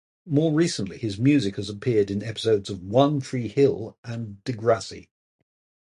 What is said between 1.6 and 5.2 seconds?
appeared in episodes of "One Tree Hill" and "Degrassi".